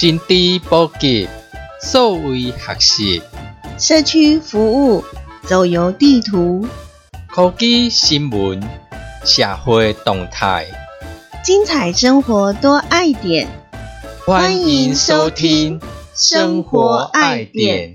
[0.00, 1.28] 新知普及，
[1.82, 3.20] 数位学习，
[3.76, 5.04] 社区服务，
[5.42, 6.64] 走游地图，
[7.26, 8.62] 科技新闻，
[9.24, 10.66] 社会动态，
[11.42, 13.48] 精彩生活多爱点。
[14.24, 15.80] 欢迎收听
[16.14, 17.88] 《生活爱点》。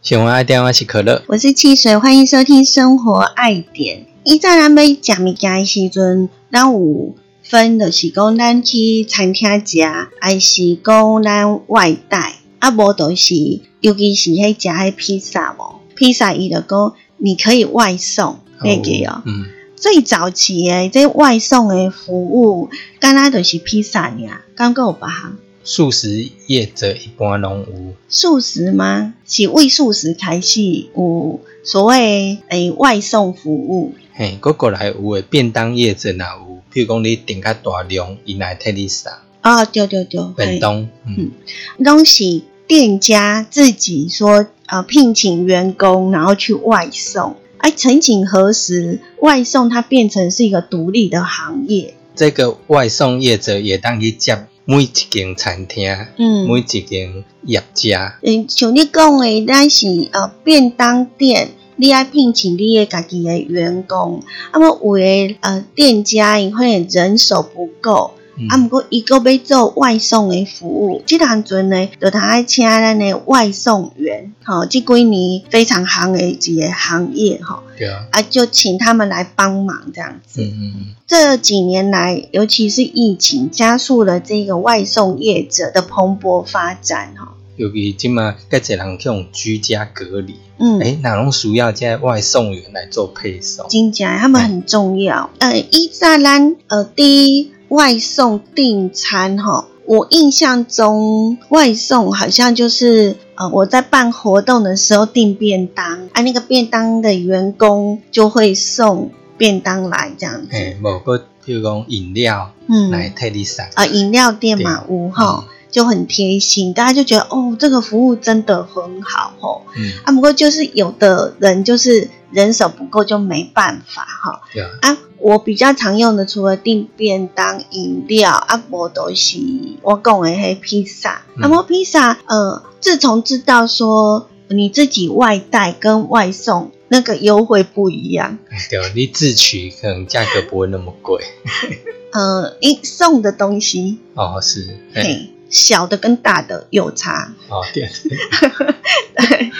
[0.00, 4.06] 生活爱点，我是可乐，我是汽水，欢迎收听《生活爱点》。
[4.24, 7.12] 以前咱要食物件的时阵，咱有
[7.42, 9.78] 分就是讲咱去餐厅食，
[10.20, 13.34] 还是讲咱外带，啊无就是
[13.80, 19.22] 尤其是迄食迄披萨无，披萨伊就讲你可以外送，那个哦。
[19.26, 22.70] 嗯，最早期诶，这外送诶服务，
[23.00, 25.36] 敢若就是披萨尔，敢搁有别项？
[25.64, 27.66] 素食业者一般拢有，
[28.08, 29.14] 素食吗？
[29.26, 30.62] 是为素食开始
[30.94, 33.94] 有所谓诶外送服务。
[34.14, 39.10] 嘿，佮过来有诶便当业者也有，譬如讲你订较大量，伊来替你送
[39.42, 41.30] 哦，对对对，便当，嗯，
[41.78, 47.36] 拢是店家自己说呃聘请员工，然后去外送。
[47.58, 51.94] 哎，曾几何时，外送它变成是一个独立的行业。
[52.14, 68.46] 这个外送业者也当去接每一间餐厅，嗯每一间业家，嗯，像你讲的，咱是呃便当店，你爱聘请你的家己的员工，啊，么有的呃店家因为人手不够，嗯。
[68.48, 80.42] 啊，毋过伊个要做外送的服务，即当阵呢，就通爱请咱的外送员，吼、即几年非常行诶一个行业，吼、对啊，啊，就请他们来帮忙这样子。
[80.42, 87.34] 嗯嗯嗯，这几年来，尤其是疫情，加速了这个外送业者的蓬勃发展，哈。
[87.56, 93.68] 尤其即嘛，介侪人去用居家隔离，嗯，诶，哪拢需要这外送员来做配送？
[93.68, 95.28] 金家他们很重要。
[95.38, 110.48] 呃，伊扎兰呃，第一外送订餐哈，我印象中外送好像就是呃，我在办活动的时候订便当，啊，那个便当的员工就会送便当来这样子。
[110.52, 115.44] 诶，某个譬如讲饮料嗯来嗯，替你送，啊，饮料店嘛，有哈。
[115.72, 119.62] 就很贴心，大家就觉得哦，这个服务真的很好哦。
[119.76, 124.42] 嗯，啊，不过就是有的人就是人手不够，就没办法哈。
[124.52, 129.38] 对啊，啊，我比较常用的，除了订便当、饮料，啊，无都是
[129.82, 131.22] 我讲的黑披萨。
[131.36, 141.24] 嗯啊，么披萨，呃，自从知道说你自己外带跟外送那个优惠不一样，对啊，你自取可能价格不会那么贵。
[142.12, 147.32] 呃，一送的东西，哦，是，嘿，嘿，小的跟大的有差。
[147.48, 147.88] 哦，对，
[149.14, 149.52] 对，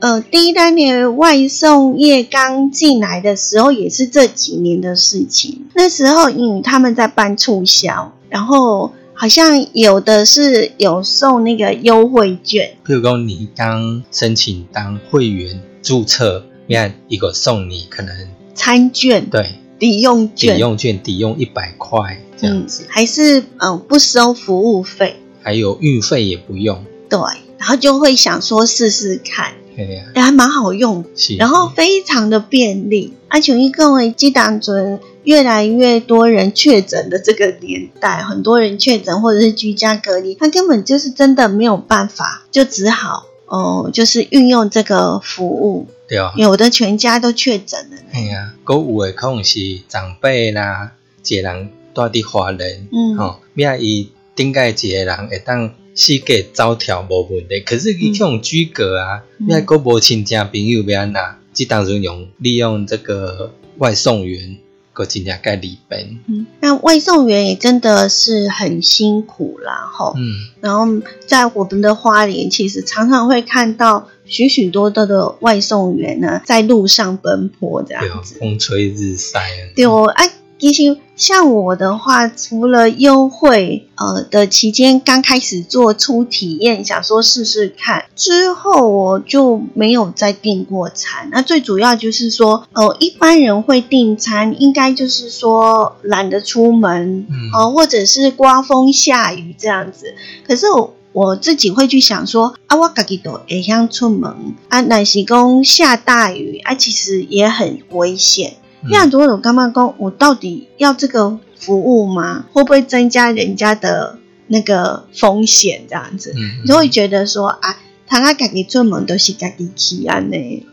[0.00, 5.66] 呃，第一单的外送业刚进来的时候，也是这几年的事情。
[5.74, 19.60] 那时候因为他们在办促销，然后好像有的是有送那个优惠券，譬如说你刚申请当会员注册，你看一个送你可能餐券、对。
[19.76, 20.54] 抵用券。
[20.54, 27.20] 抵，用券抵用一百块这样子，还是嗯、呃不收服务费，还有运费也不用，对，
[27.58, 31.04] 然后就会想说试试看，对还蛮好用。
[31.14, 33.12] 是，然后非常的便利。
[33.28, 45.86] 而且因为这当准越来越多人确诊的这个年代，很多人确诊或者是居家隔离，他根本就是真的没有办法，就只好哦，就是运用这个服务。
[46.08, 50.92] 对啊，有的全家都确诊了，哎呀，购有的可能是长辈啦，
[51.26, 53.16] 一个人住伫华人，嗯。
[53.16, 59.46] 吼，免伊顶界一个人会当四界走跳无问题，可是伊去用居隔啊，嗯。
[59.46, 64.56] 免个无亲戚朋友要安那，即当阵用利用这个外送员，
[64.92, 70.14] 个真正该利便，嗯，那外送员也真的是很辛苦啦，吼。
[70.16, 78.36] 嗯，然后在我们的花莲，其实常常会看到许许多多的外送员呢，在路上奔波这样子。
[78.40, 80.30] 风吹日晒啊，对哦，哎、
[80.72, 91.28] 其实像我的话，除了优惠呃的期间刚开始做出体验，想说试试看，之后我就没有再订过餐。
[91.30, 100.14] 那最主要就是说，呃，一般人会订餐，应该就是说懒得出门，嗯哦、或者是刮风下雨这样子。
[100.46, 100.94] 可是我。
[101.14, 108.54] 我自己会去想说，啊，我自己都会想出门，啊，但是讲下大雨，啊，其实也很危险。
[108.84, 112.44] 嗯那很多人干嘛讲，我到底要这个服务吗？
[112.52, 115.84] 会不会增加人家的那个风险？
[115.88, 120.66] 这样子，嗯，你就会觉得说啊，他家家己做门都是家己去安呢。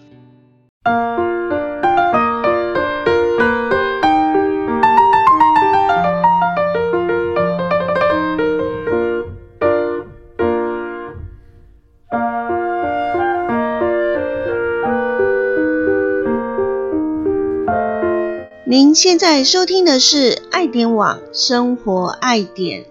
[18.84, 22.84] 您现在收听的是爱点网生活爱点。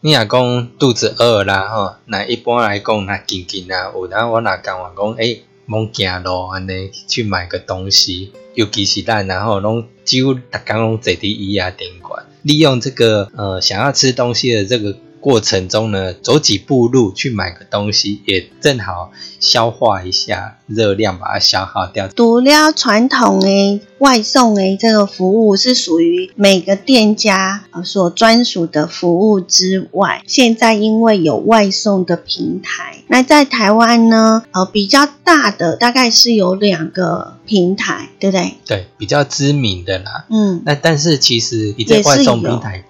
[0.00, 22.08] 你若讲肚子饿啦吼，那一般来讲，那紧紧啊，有当我若讲话讲，诶，罔行路安尼去买个东西，尤其是咱然后拢几乎逐工拢坐伫椅啊店馆，利用这个呃想要吃东西的这个过程中呢，走几步路去买个东西，也正好消化一下热量，把它消耗掉。
[22.08, 38.54] 除了传统的外送诶这个服务是属于每个店家呃所专属的服务之外，现在因为有外送的平台，那在台湾呢，呃比较大的大概是有两个平台，对不对？
[38.66, 40.26] 对，比较知名的啦。
[40.30, 42.84] 嗯，那但是其实你在外送平台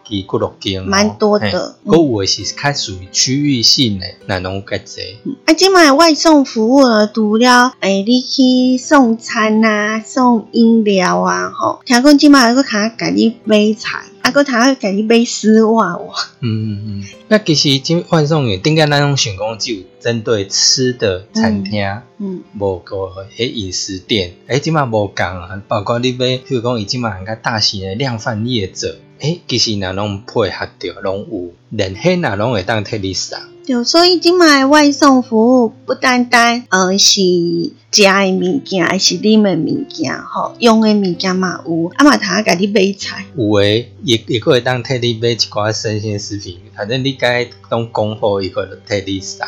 [0.87, 5.19] 蛮多的嘿购物的是较属于区域性的，那拢较济。
[5.45, 16.13] 啊，今买外送服务呢，除了诶，你去送餐啊、送饮料啊，吼，听讲今买还佫通甲你买菜，啊，佫通甲你买丝袜哦。
[16.41, 17.05] 嗯嗯嗯。
[17.29, 22.97] 那其实今外送员顶间咱拢想讲只有针对吃的餐厅，嗯无个
[23.37, 33.39] 迄饮食店，诶，即马无共啊，包括你买，譬如讲伊即马很较大型的量贩业者，诶，其实若拢配合着，拢有，连迄若拢会当替你送。
[33.69, 43.27] 对，所以今卖外送服务不单单呃是食的物件，还是啉的物件，吼，用的物件嘛有，啊嘛通甲你买菜。
[43.37, 49.47] 有诶，也也个会当替你买一寡生鲜食品，反正你该拢讲好，伊个就替你送。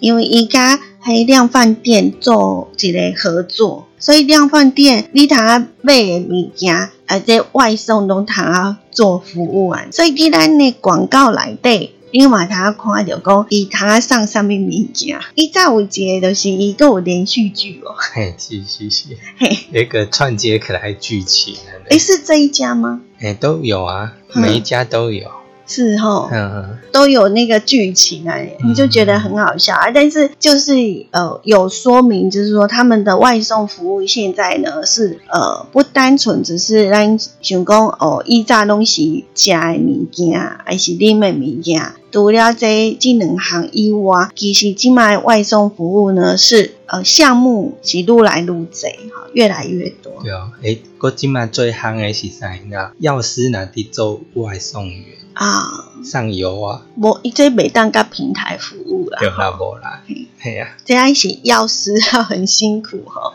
[0.00, 6.74] 因为伊甲迄量贩店做一个合作，所以量贩店你通啊买的物件，
[7.04, 11.92] 啊这外送拢通啊做服务啊，所以伫咱的广告内底。
[12.12, 15.20] 你嘛通啊看着讲，伊通啊送啥物物件？
[15.34, 21.56] 伊早有一个就是伊都有连续剧哦，嘿，是是是，嘿，那个串接起来剧情，
[21.88, 23.00] 诶，是这一家吗？
[23.20, 25.30] 诶都有啊，嗯每一家都有。
[25.70, 26.28] 是吼。
[26.32, 29.90] 嗯嗯，都有那个剧情啊，你就觉得很好笑啊。
[29.92, 30.72] 但是就是
[31.12, 39.02] 呃有说明，就是说他们的外送服务现在呢是呃不单纯只是让想讲哦，以早拢是
[39.34, 41.80] 食的物件，还是啉的物件。
[42.10, 48.56] 除了这这两行以外，其实今卖外送服务呢是呃项目是愈来愈多，
[49.14, 50.12] 哈，越来越多。
[50.20, 52.50] 对啊，诶，我今卖最夯的是啥？
[52.54, 52.90] 你知道？
[52.98, 60.02] 药师若伫做外送员，啊，上游啊，无这袂当甲平台服务啦，对啦哈无啦。
[60.06, 63.34] 嘿，嘿啊，这样是药师要 很辛苦吼。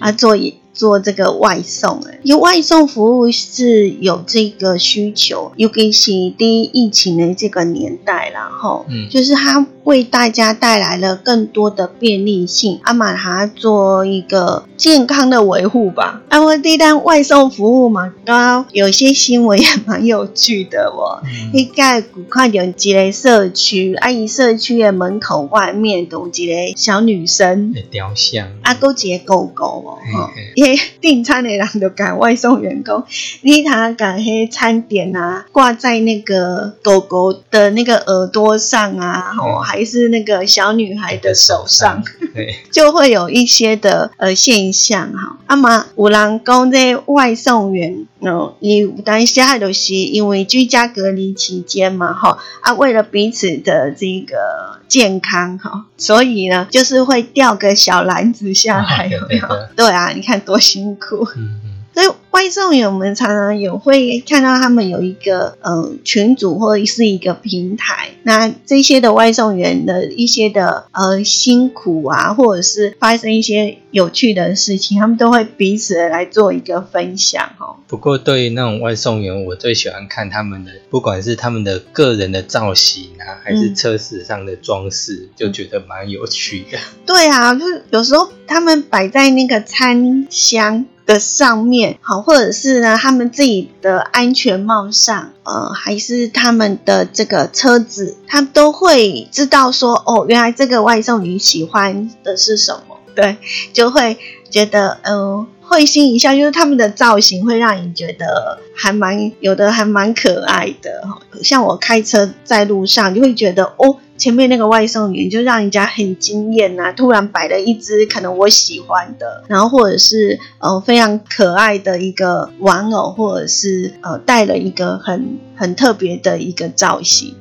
[0.00, 0.36] 啊，做
[0.76, 9.08] 做这个外送，诶，因为外送服务是有这个需求，尤其是第一疫情的这个年代然后，嗯。
[9.08, 16.20] 就是它为大家带来了更多的便利性，阿玛，它做一个健康的维护吧。
[16.28, 21.22] 啊，我第一单外送服务嘛，刚刚有些新闻也蛮有趣的哦。
[21.24, 21.52] 嗯。
[21.52, 30.30] 迄个有看到一个社区，阿姨社区的门口外面都有一个小女生，的雕像，啊，搁一个狗狗哦，吼。
[30.56, 30.65] 嘿嘿，
[31.00, 33.04] 订餐的人就甲外送员工，
[33.42, 42.02] 你他甲迄餐点啊挂在那个狗狗的那个耳朵上啊，吼、嗯还是那个小女孩的手上，，
[42.34, 45.36] 对， 就会有一些的呃现象哈。
[45.46, 61.26] 啊嘛，有人讲这外送员，哦，伊有当下就是因为居家隔离期间嘛，哈啊，为了彼此的这个健康哈，所以呢，就是会掉个小篮子下来，有没有对啊，你看多辛苦。
[61.36, 77.76] 嗯嗯，所以外送员我们常常也会看到他们有一个呃群组或者是一个平台，那这些的外送员的一些的呃辛苦啊，或者是发生一些有趣的事情，他们都会彼此的来做一个分享哦。
[77.86, 86.78] 不过对于那种外送员，我最喜欢看他们的，不管是他们的个人的造型啊，还是嗯车子上的装饰，就觉得蛮有趣的。
[87.06, 103.36] 对啊，就是有时候他们摆在那个餐箱的上面，好，或者是呢他们自己的安全帽上，呃，还是他们的这个车子，他们都会知道说，哦，原来这个外送员喜欢的是什么，对，
[103.72, 104.18] 就会
[104.50, 105.46] 觉得，呃。
[105.68, 111.02] 会心一笑，就是他们的造型会让你觉得还蛮有的，还蛮可爱的。
[111.42, 127.34] 像我开车在路上，就会觉得哦，前面那个外送员就让人家很惊艳呐，突然摆了一只可能我喜欢的，然后或者是呃非常可爱的一个玩偶，或者是呃带了一个很很特别的一个造型。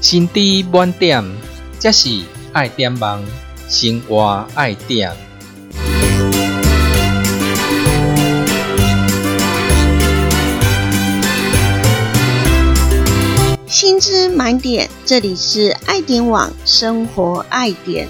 [0.00, 0.40] 心知
[0.72, 1.24] 满点，
[1.78, 2.08] 这是
[2.52, 3.24] 爱点梦，
[3.68, 5.29] 生活爱点。
[13.80, 18.06] 心知满点，这里是爱点网生活爱点。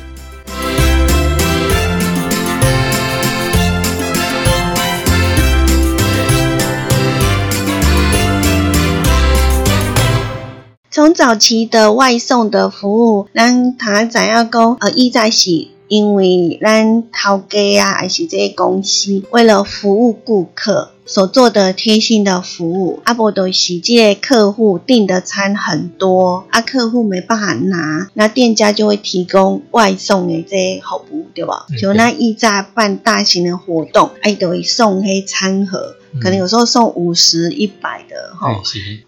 [10.90, 14.76] 从早期的外送的服务，让他怎样讲？
[14.80, 23.00] 呃，意在洗因为咱头家啊，还是这些公司为了服务顾客所做的贴心的服务。
[23.02, 31.66] 啊，无都是这客户订的餐很多，啊，客户没办法拿，那店家就会提供外送的这些服务，对吧？
[31.76, 35.96] 就那一在办大型的活动，哎，都会送黑餐盒。
[36.20, 38.48] 可能有时候送五十、一百的哈，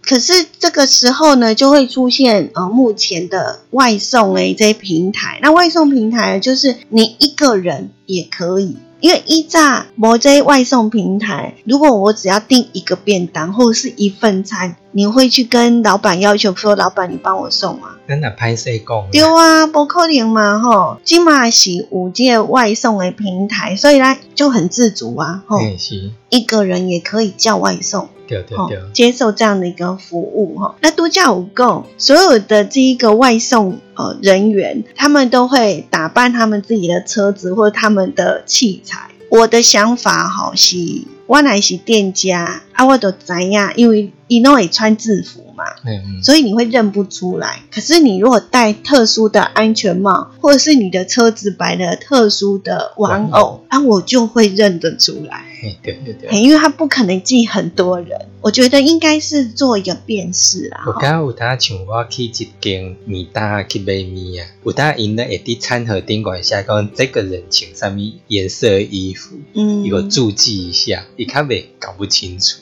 [0.03, 5.39] 可是这个时候呢，就会出现呃，目前的外送诶这些平台。
[5.43, 8.77] 那外送平台就是你一个人也可以。
[9.03, 19.11] 因为一炸摩 J 外送平台，如果我只要订一个便当或者是一份餐，你会去跟老板要求说：“老板，你帮我送吗？”真的拍谁讲？
[19.11, 20.99] 对啊，不可能嘛吼！
[21.03, 25.59] 今嘛是五届外送的平台，所以呢就很自主啊吼。
[26.29, 28.09] 一个人也可以叫外送，
[28.41, 30.75] 对对对，接受这样的一个服务哈。
[30.81, 33.79] 那度假五购，所有的这一个外送。
[33.95, 39.11] 呃，人员他们都会打扮他们自己的车子或者他们的器材。
[39.29, 40.79] 我的想法哈是，
[41.27, 47.63] 我乃是店家啊，我都知呀，因为伊拢会穿制服嘛，嗯，所以你会认不出来。
[47.73, 55.45] 可是你如果戴特殊的安全帽，或者是你的车子摆了特殊的玩偶，啊，我就会认得出来。
[55.83, 58.19] 对对对，因为他不可能记很多人。
[58.41, 60.83] 我觉得应该是做一个辨识啦。
[60.85, 72.59] 我刚有他像我去一间米大去买米啊，有他因咧会伫餐盒顶管下讲这个人穿什么颜色衣服，嗯，有注记一下，你看袂搞不清楚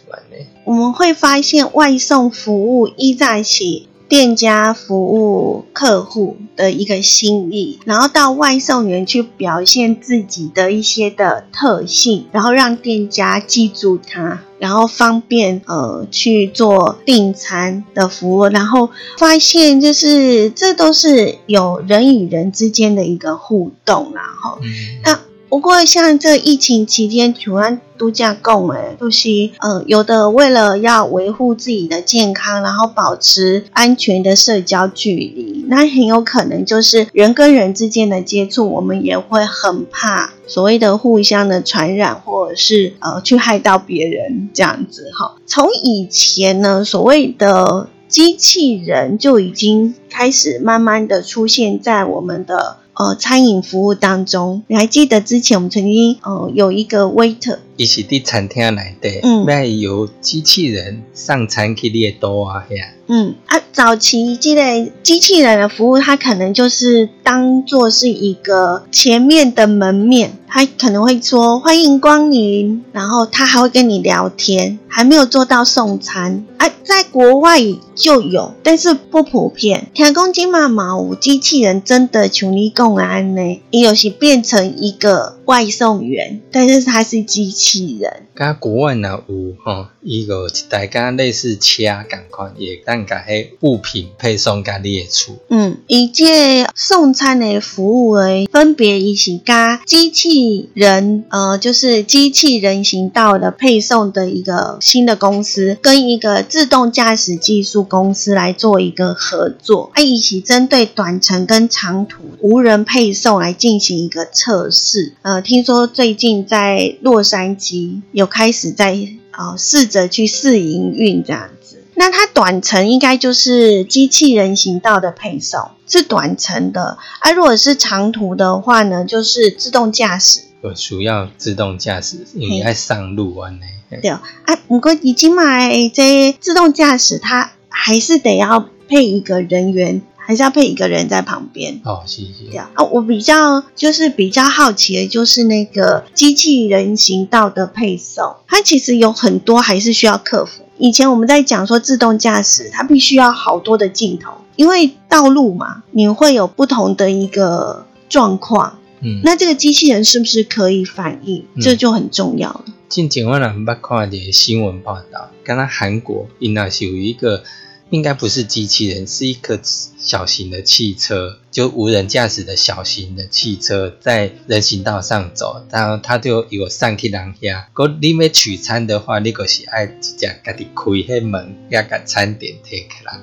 [0.65, 3.87] 我们会发现外送服务依在起。
[4.11, 24.59] 店家服务客户的一个心意，然后到外送员去表现自己的一些的特性，然后让店家记住他，然后方便呃去做订餐的服务，然后发现就是这都是有人与人之间的一个互动，然后
[25.05, 25.21] 那。
[25.51, 29.29] 不过，像这疫情期间，台湾度假供诶，都是
[29.59, 45.35] 嗯，有的为了要维护自己的健康，然后保持安全的社交距离，那很有可能就是人跟人之间的接触，我们也会很怕所谓的互相的传染，或者是呃去害到别人这样子哈。
[45.47, 52.77] 从以前呢，所谓的机器人就已经开始慢慢的出现在我们的。
[53.01, 76.71] 呃，餐饮服务当中，你还记得之前我们曾经呃有一个 waiter，一起伫餐厅来的，嗯，那由机器人上餐去列多啊，呀，嗯啊，早期这个机器人的服务，它可能就是当做是一个前面的门面，它可能会说欢迎光临，然后他还会跟你聊天，还没有做到送餐啊。
[76.83, 77.61] 在国外
[77.95, 79.87] 就有，但是不普遍。
[79.95, 88.27] 听讲金马毛机器人真的穷你共安呢，也有些变成一个外送员，但是它是机器人。
[88.35, 95.37] 噶国外呢有吼，一个大家类似车感款，也但甲迄物品配送甲列出。
[95.51, 115.13] 嗯，以这送餐的服务诶，分别一起加机器人，呃，就是机器人行道的配送的一个新的公司，跟一个自动驾驶技术公司来做一个合作，啊，一起针对短程跟长途无人配送来进行一个测试。
[115.21, 118.31] 呃，听说最近在洛杉矶有。
[118.31, 118.97] 开始在
[119.41, 130.43] 啊试着去试营运这样子，那它短程应该就是机器人行道的配送是短程的，啊如果是长途的话呢，就是自动驾驶。
[130.63, 133.67] 有主要自动驾驶，你爱上路完呢？
[134.03, 134.21] 对啊，
[134.69, 140.03] 不过已经买这自动驾驶，它还是得要配一个人员。
[140.31, 141.81] 还是要配一个人在旁边？
[141.83, 142.57] 哦，谢谢对。
[142.57, 150.63] 啊，我比较就是比较好奇的就是那个机器人行道的配送，它其实有很多还是需要克服。
[150.79, 162.65] 以前我们在讲说自动驾驶，它必须要好多的镜头，因为道路嘛，你会有不同的一个状况，嗯，那这个机器人是不是可以反应，嗯这就很重要了。
[162.89, 167.43] 近前我若捌看一个新闻报道，刚刚韩国因那是有一个
[167.91, 177.65] 应该不是机器人，是一个小型的汽车，就无人驾驶的小型的汽车在人行道上走，然后它就有上去人遐。
[177.75, 183.21] 如果你要取餐的话，你就是爱直接家己开迄门，要甲餐点摕起来。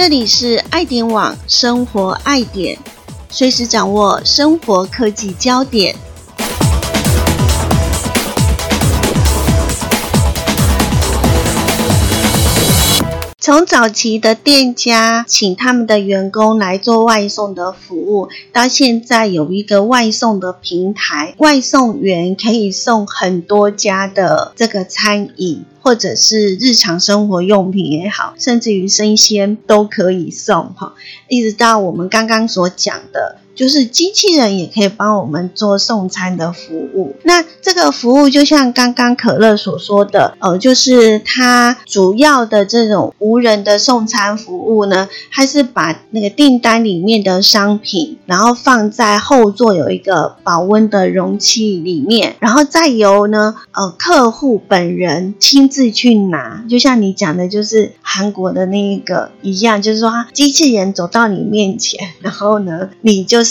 [0.00, 2.78] 这里是爱点网生活爱点，
[3.30, 5.96] 随时掌握生活科技焦点。
[13.40, 30.92] 从早期的店家请他们的员工来做外送的服务，到现在有一个外送的平台，外送员可以送很多家的这个餐饮，或者是日常生活用品也好，甚至于生鲜都可以送哈。
[31.28, 37.16] 一直到我们刚刚所讲的，就是机器人也可以帮我们做送餐的服务。
[37.24, 56.64] 那这个服务就像刚刚可乐所说的，呃，就是它主要的这种无人的送餐服务呢，它是把那个订单里面的商品，然后放在后座有一个保温的容器里面，然后再由呢，呃，客户本人亲自去拿。
[56.68, 63.47] 就像你讲的，就是韩国的那一个一样，就是说，机器人走到你面前，然后呢，你就是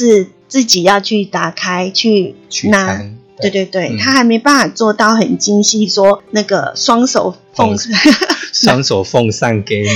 [0.47, 2.35] 自己要去打开去
[2.69, 3.01] 拿。
[3.39, 7.87] 对对对，嗯他还没办法做到很精细，说那个双手奉奉
[8.51, 9.89] 双手奉上给你。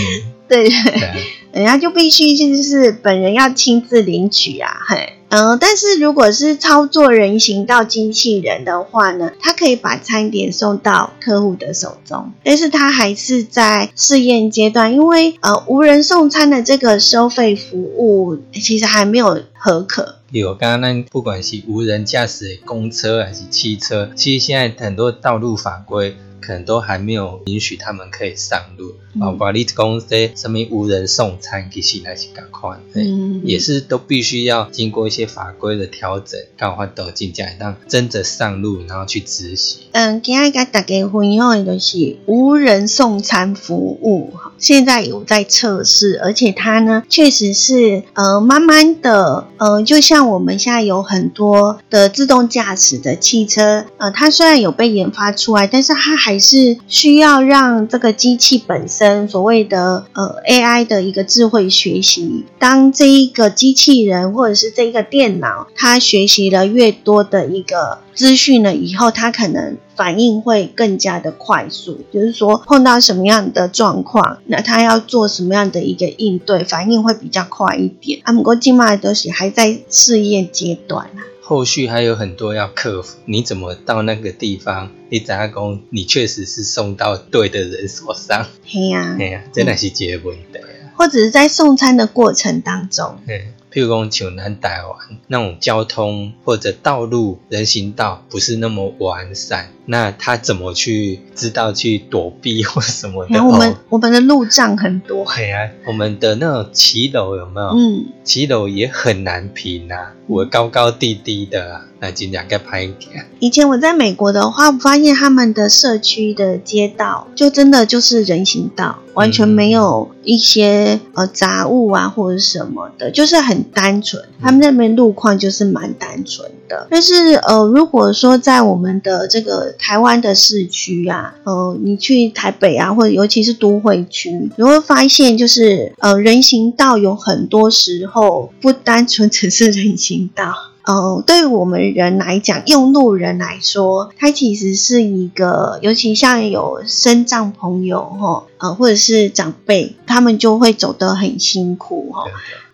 [0.48, 1.16] 对，对啊
[1.54, 20.18] 人家就必须就是本人要亲自领取啊，嘿，嗯、但是如果是操作人行道机器人的话呢，它可以把餐点送到客户的手中，但是它还是在试验阶段，因为呃无人送餐的这个收费服务其实还没有合可。
[20.32, 29.76] 有刚刚那不管是无人驾驶公车还是汽车，其实现在很多道路法规可能都还没有允许他们可以上路，包括你讲
[30.08, 39.82] 这什么无人送餐，其实那是赶快，嗯，也是都必须要经过一些法规的调整，刚好都进来让真的上路，然后去执行。
[39.92, 78.20] 嗯，今天跟大家分享的就是无人送餐服务，现在有在测试，而且它呢确实是呃慢慢的呃，就像我们现在有很多的自动驾驶的汽车，呃，它虽然有被研发出来，但是它还是需要让这个机器本身所谓的呃 AI 的一个智慧学习，当这一个机器人或者是这一个电脑，它学习了越多的一个资讯了以后，它可能反应会更加的快速，就是说碰到什么样的状况，那它要做什么样的一个应对，反应会比较快一点。
[78.24, 81.31] 啊，不过今麦都是还在试验阶段啊。
[81.52, 84.90] 后续还有很多要克服，你怎么到那个地方？
[85.10, 85.82] 你怎样讲？
[85.90, 90.96] 你确实是送到对的人手上，嘿呀、嘿呀、真的是一个问题啊。
[90.96, 103.34] 或者是在送餐的过程当中，嗯，譬如讲像南台湾那种交通或者道路人行道不是那么完善，那他怎么去知道去躲避或什么的？
[103.36, 107.68] 然后我们、哦我们的路障很多，对啊，我们的那种骑楼有没有？
[107.76, 113.26] 嗯，骑楼也很难平啊，我高高低低的啊，那尽量该拍一点。
[113.40, 124.24] 以前我在美国的话，我发现他们的社区的街道就真的就是人行道，完全没有一些呃杂物啊或者什么的，就是很单纯。
[124.42, 126.88] 他们那边路况就是蛮单纯的。
[126.90, 140.54] 但是呃，如果说在我们的这个台湾的市区啊，呃，你去台北啊，或者尤其是都会区，你会发现就是呃人行道有很多时候不单纯只是人行道。
[140.84, 152.26] 呃，对于我们人来讲，用路人来说，它其实是一个，尤其像有身障朋友哈，呃，或者是长辈，他们就会走得很辛苦哈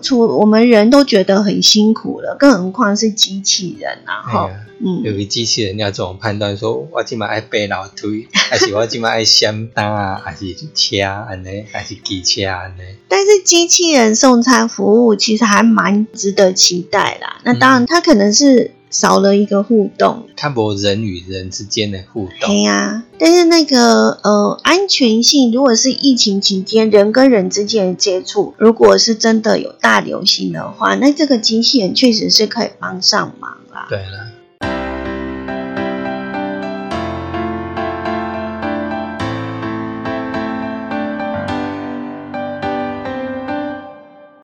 [0.01, 4.49] 除我们人都觉得很辛苦了，更何况是机器人啊哈。
[4.79, 12.81] 嗯，由于机器人要这种判断说，我今晚爱背楼梯，还是我今晚爱闪单啊，还是车安尼，还是机车安尼？
[13.07, 17.41] 但是机器人送餐服务其实还蛮值得期待啦。
[17.43, 22.61] 那当然，它可能是少了一个互动，看不人与人之间的互动对。
[22.61, 33.87] 呀、但是那个呃安全性，如果是疫情期间人跟人之间的接触，如果是真的有大流行的话，那这个机器人确实是可以帮上忙啦。
[33.89, 34.26] 对了，